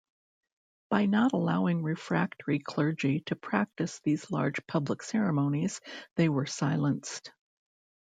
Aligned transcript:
By 0.89 1.05
not 1.05 1.33
allowing 1.33 1.83
refractory 1.83 2.57
clergy 2.57 3.19
to 3.27 3.35
practice 3.35 3.99
these 3.99 4.31
large 4.31 4.65
public 4.65 5.03
ceremonies 5.03 5.79
they 6.15 6.27
were 6.27 6.47
silenced. 6.47 7.31